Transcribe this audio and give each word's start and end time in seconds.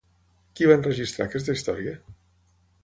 Qui 0.59 0.69
va 0.71 0.77
enregistrar 0.79 1.29
aquesta 1.29 1.57
història? 1.59 1.97